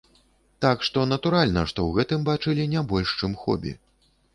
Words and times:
Так 0.65 0.85
што 0.87 1.03
натуральна, 1.11 1.67
што 1.73 1.79
ў 1.85 1.91
гэтым 2.01 2.27
бачылі 2.33 2.69
не 2.77 2.87
больш 2.95 3.19
чым 3.23 3.41
хобі. 3.45 3.81